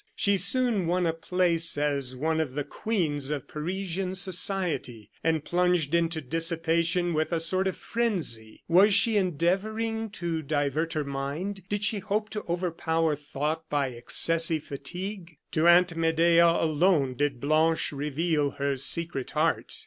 [0.15, 5.93] She soon won a place as one of the queens of Parisian society; and plunged
[5.93, 8.63] into dissipation with a sort of frenzy.
[8.67, 11.61] Was she endeavoring to divert her mind?
[11.69, 15.37] Did she hope to overpower thought by excessive fatigue?
[15.51, 19.71] To Aunt Medea alone did Blanche reveal her secret heart.